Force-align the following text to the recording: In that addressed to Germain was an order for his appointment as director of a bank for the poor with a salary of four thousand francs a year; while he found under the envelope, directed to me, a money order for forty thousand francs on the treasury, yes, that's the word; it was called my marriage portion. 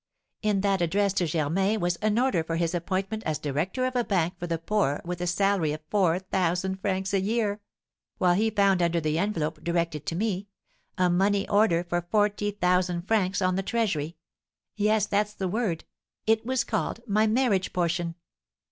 In 0.41 0.61
that 0.61 0.81
addressed 0.81 1.17
to 1.17 1.27
Germain 1.27 1.79
was 1.79 1.97
an 1.97 2.17
order 2.17 2.43
for 2.43 2.55
his 2.55 2.73
appointment 2.73 3.21
as 3.23 3.37
director 3.37 3.85
of 3.85 3.95
a 3.95 4.03
bank 4.03 4.33
for 4.39 4.47
the 4.47 4.57
poor 4.57 4.99
with 5.05 5.21
a 5.21 5.27
salary 5.27 5.73
of 5.73 5.81
four 5.91 6.17
thousand 6.17 6.81
francs 6.81 7.13
a 7.13 7.21
year; 7.21 7.61
while 8.17 8.33
he 8.33 8.49
found 8.49 8.81
under 8.81 8.99
the 8.99 9.19
envelope, 9.19 9.63
directed 9.63 10.07
to 10.07 10.15
me, 10.15 10.47
a 10.97 11.07
money 11.07 11.47
order 11.47 11.83
for 11.83 12.01
forty 12.09 12.49
thousand 12.49 13.03
francs 13.07 13.43
on 13.43 13.57
the 13.57 13.61
treasury, 13.61 14.17
yes, 14.75 15.05
that's 15.05 15.35
the 15.35 15.47
word; 15.47 15.83
it 16.25 16.47
was 16.47 16.63
called 16.63 17.01
my 17.07 17.27
marriage 17.27 17.71
portion. 17.71 18.15